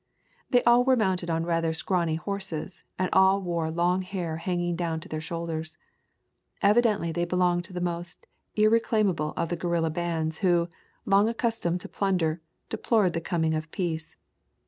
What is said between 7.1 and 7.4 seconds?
they